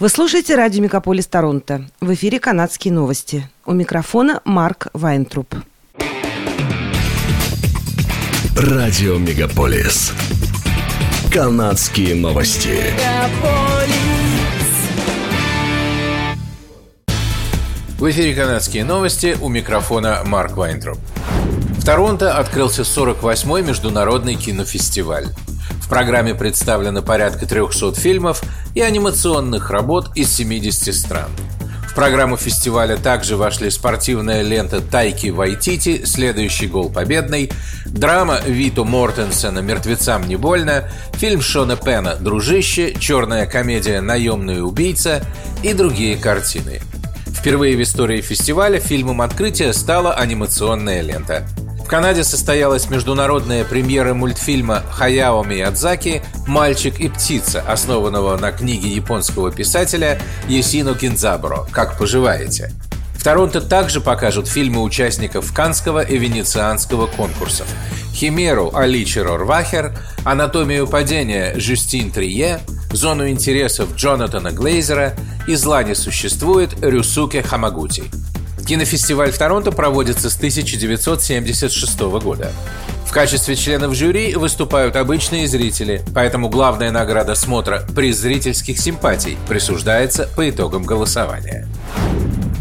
[0.00, 1.84] Вы слушаете радио «Мегаполис Торонто».
[2.00, 3.46] В эфире «Канадские новости».
[3.66, 5.54] У микрофона Марк Вайнтруп.
[8.56, 10.14] Радио «Мегаполис».
[11.30, 12.78] «Канадские новости».
[17.98, 20.98] В эфире «Канадские новости» у микрофона Марк Вайнтруп.
[21.76, 25.26] В Торонто открылся 48-й международный кинофестиваль.
[25.90, 28.42] Программе представлено порядка 300 фильмов
[28.76, 31.28] и анимационных работ из 70 стран.
[31.88, 37.50] В программу фестиваля также вошли спортивная лента Тайки Вайтити «Следующий гол победный»,
[37.86, 45.24] драма Вито Мортенсена «Мертвецам не больно», фильм Шона Пена «Дружище», черная комедия «Наемный убийца»
[45.64, 46.80] и другие картины.
[47.26, 51.44] Впервые в истории фестиваля фильмом открытия стала анимационная лента–
[51.90, 60.20] Канаде состоялась международная премьера мультфильма Хаяо Миядзаки «Мальчик и птица», основанного на книге японского писателя
[60.46, 62.72] Есино Кинзабро «Как поживаете?».
[63.16, 67.66] В Торонто также покажут фильмы участников Канского и Венецианского конкурсов.
[68.14, 72.60] «Химеру» Али Рорвахер, «Анатомию падения» Жюстин Трие,
[72.92, 75.14] «Зону интересов» Джонатана Глейзера
[75.48, 78.04] и «Зла не существует» Рюсуке Хамагути.
[78.70, 82.52] Кинофестиваль в Торонто проводится с 1976 года.
[83.04, 90.28] В качестве членов жюри выступают обычные зрители, поэтому главная награда смотра «Приз зрительских симпатий» присуждается
[90.36, 91.66] по итогам голосования.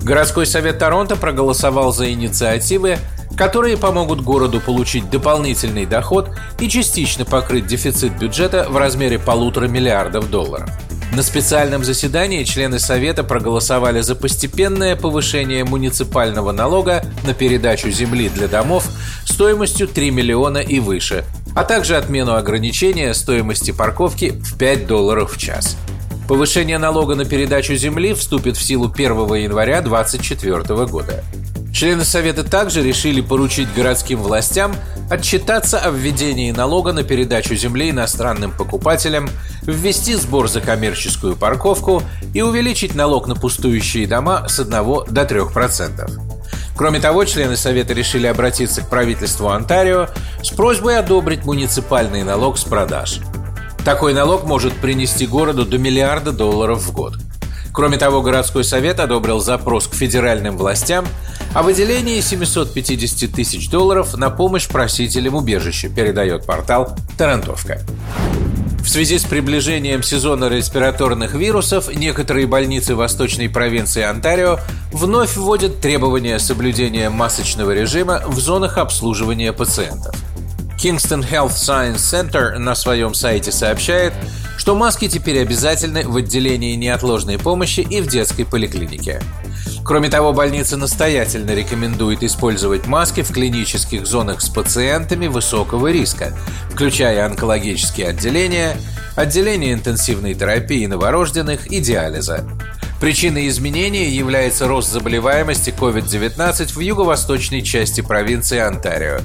[0.00, 2.98] Городской совет Торонто проголосовал за инициативы,
[3.36, 10.30] которые помогут городу получить дополнительный доход и частично покрыть дефицит бюджета в размере полутора миллиардов
[10.30, 10.70] долларов–
[11.12, 18.48] на специальном заседании члены Совета проголосовали за постепенное повышение муниципального налога на передачу земли для
[18.48, 18.88] домов
[19.24, 25.38] стоимостью 3 миллиона и выше, а также отмену ограничения стоимости парковки в 5 долларов в
[25.38, 25.76] час.
[26.28, 31.22] Повышение налога на передачу земли вступит в силу 1 января 2024 года.
[31.72, 34.74] Члены Совета также решили поручить городским властям
[35.10, 39.28] отчитаться о введении налога на передачу земли иностранным покупателям,
[39.62, 42.02] ввести сбор за коммерческую парковку
[42.34, 46.10] и увеличить налог на пустующие дома с 1 до 3%.
[46.76, 50.08] Кроме того, члены Совета решили обратиться к правительству Онтарио
[50.42, 53.20] с просьбой одобрить муниципальный налог с продаж.
[53.84, 57.14] Такой налог может принести городу до миллиарда долларов в год.
[57.76, 61.04] Кроме того, городской совет одобрил запрос к федеральным властям
[61.52, 67.82] о выделении 750 тысяч долларов на помощь просителям убежища, передает портал «Тарантовка».
[68.80, 74.58] В связи с приближением сезона респираторных вирусов некоторые больницы восточной провинции Онтарио
[74.90, 80.16] вновь вводят требования соблюдения масочного режима в зонах обслуживания пациентов.
[80.82, 84.14] Kingston Health Science Center на своем сайте сообщает,
[84.56, 89.20] что маски теперь обязательны в отделении неотложной помощи и в детской поликлинике.
[89.84, 96.36] Кроме того, больница настоятельно рекомендует использовать маски в клинических зонах с пациентами высокого риска,
[96.70, 98.76] включая онкологические отделения,
[99.14, 102.48] отделение интенсивной терапии новорожденных и диализа.
[103.00, 109.20] Причиной изменения является рост заболеваемости COVID-19 в юго-восточной части провинции Онтарио.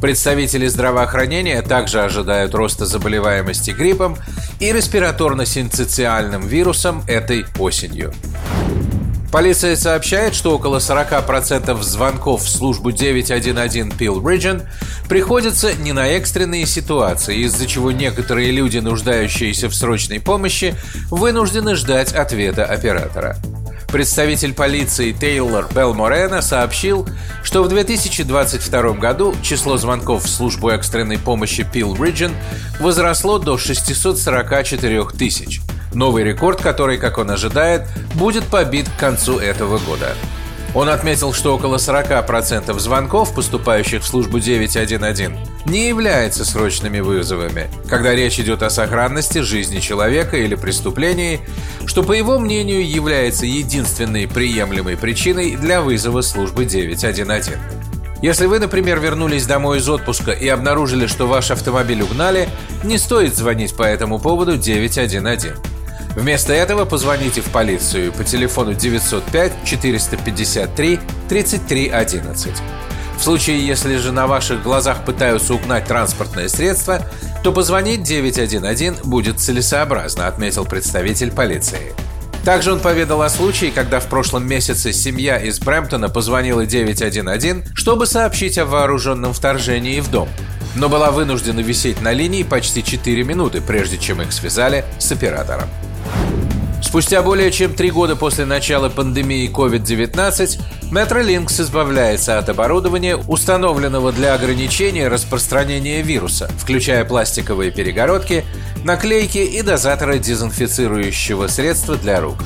[0.00, 4.16] Представители здравоохранения также ожидают роста заболеваемости гриппом
[4.60, 8.12] и респираторно-синцитиальным вирусом этой осенью.
[9.32, 14.62] Полиция сообщает, что около 40% звонков в службу 911 Peel Region
[15.08, 20.74] приходится не на экстренные ситуации, из-за чего некоторые люди, нуждающиеся в срочной помощи,
[21.10, 23.36] вынуждены ждать ответа оператора.
[23.88, 27.08] Представитель полиции Тейлор Белморена сообщил,
[27.42, 32.32] что в 2022 году число звонков в службу экстренной помощи Peel Region
[32.80, 35.60] возросло до 644 тысяч.
[35.94, 40.14] Новый рекорд, который, как он ожидает, будет побит к концу этого года.
[40.76, 45.30] Он отметил, что около 40% звонков, поступающих в службу 911,
[45.64, 51.40] не являются срочными вызовами, когда речь идет о сохранности жизни человека или преступлении,
[51.86, 57.54] что, по его мнению, является единственной приемлемой причиной для вызова службы 911.
[58.20, 62.50] Если вы, например, вернулись домой из отпуска и обнаружили, что ваш автомобиль угнали,
[62.84, 65.54] не стоит звонить по этому поводу 911.
[66.16, 70.98] Вместо этого позвоните в полицию по телефону 905 453
[71.28, 72.52] 3311.
[73.18, 77.02] В случае, если же на ваших глазах пытаются угнать транспортное средство,
[77.44, 81.92] то позвонить 911 будет целесообразно, отметил представитель полиции.
[82.46, 88.06] Также он поведал о случае, когда в прошлом месяце семья из Брэмптона позвонила 911, чтобы
[88.06, 90.30] сообщить о вооруженном вторжении в дом,
[90.76, 95.68] но была вынуждена висеть на линии почти 4 минуты, прежде чем их связали с оператором.
[96.82, 100.60] Спустя более чем три года после начала пандемии COVID-19
[100.92, 108.44] Metrolinx избавляется от оборудования, установленного для ограничения распространения вируса, включая пластиковые перегородки,
[108.84, 112.36] наклейки и дозаторы дезинфицирующего средства для рук.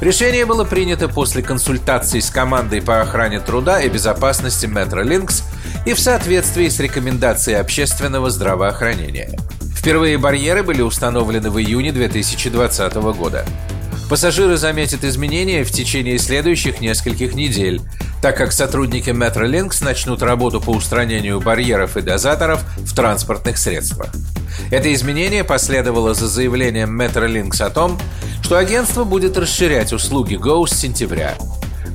[0.00, 5.42] Решение было принято после консультаций с командой по охране труда и безопасности Metrolinx
[5.86, 9.30] и в соответствии с рекомендацией общественного здравоохранения.
[9.86, 13.46] Впервые барьеры были установлены в июне 2020 года.
[14.10, 17.80] Пассажиры заметят изменения в течение следующих нескольких недель,
[18.20, 24.08] так как сотрудники Metrolinx начнут работу по устранению барьеров и дозаторов в транспортных средствах.
[24.72, 27.96] Это изменение последовало за заявлением Metrolinx о том,
[28.42, 31.36] что агентство будет расширять услуги Go с сентября.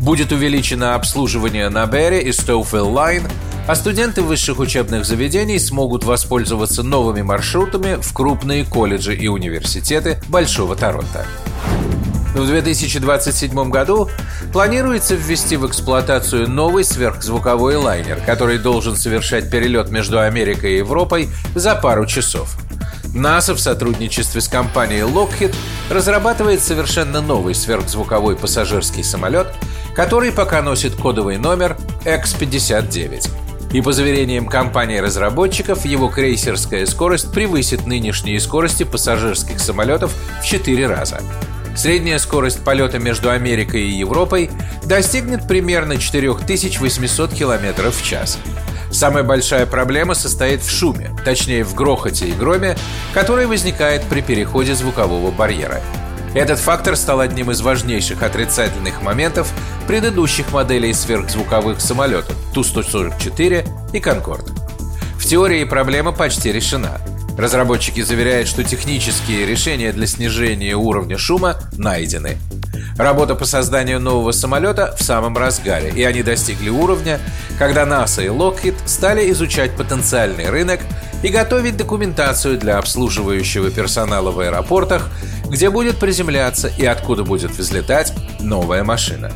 [0.00, 3.28] Будет увеличено обслуживание на Берри и Stouffville Line,
[3.70, 10.74] а студенты высших учебных заведений смогут воспользоваться новыми маршрутами в крупные колледжи и университеты Большого
[10.74, 11.24] Торонто.
[12.34, 14.10] В 2027 году
[14.52, 21.28] планируется ввести в эксплуатацию новый сверхзвуковой лайнер, который должен совершать перелет между Америкой и Европой
[21.54, 22.56] за пару часов.
[23.14, 25.54] НАСА в сотрудничестве с компанией Lockheed
[25.90, 29.46] разрабатывает совершенно новый сверхзвуковой пассажирский самолет,
[29.94, 33.49] который пока носит кодовый номер X-59.
[33.72, 40.12] И по заверениям компании-разработчиков, его крейсерская скорость превысит нынешние скорости пассажирских самолетов
[40.42, 41.20] в 4 раза.
[41.76, 44.50] Средняя скорость полета между Америкой и Европой
[44.84, 48.38] достигнет примерно 4800 км в час.
[48.90, 52.76] Самая большая проблема состоит в шуме, точнее в грохоте и громе,
[53.14, 55.80] который возникает при переходе звукового барьера.
[56.34, 59.52] Этот фактор стал одним из важнейших отрицательных моментов
[59.88, 64.46] предыдущих моделей сверхзвуковых самолетов Ту-144 и Конкорд.
[65.18, 67.00] В теории проблема почти решена.
[67.36, 72.38] Разработчики заверяют, что технические решения для снижения уровня шума найдены.
[72.96, 77.18] Работа по созданию нового самолета в самом разгаре, и они достигли уровня,
[77.58, 80.80] когда НАСА и Lockheed стали изучать потенциальный рынок
[81.22, 85.08] и готовить документацию для обслуживающего персонала в аэропортах,
[85.50, 89.30] где будет приземляться и откуда будет взлетать новая машина.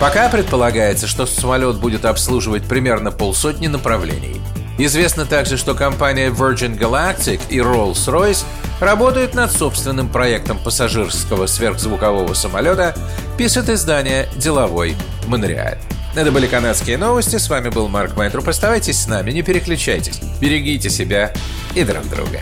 [0.00, 4.40] Пока предполагается, что самолет будет обслуживать примерно полсотни направлений–
[4.76, 8.44] Известно также, что компания Virgin Galactic и Rolls-Royce
[8.80, 12.94] работают над собственным проектом пассажирского сверхзвукового самолета,
[13.38, 14.96] пишет издание «Деловой
[15.28, 15.78] Монреаль».
[16.16, 17.36] Это были канадские новости.
[17.36, 18.48] С вами был Марк Майнтруп.
[18.48, 20.20] Оставайтесь с нами, не переключайтесь.
[20.40, 21.32] Берегите себя
[21.74, 22.40] и друг друга.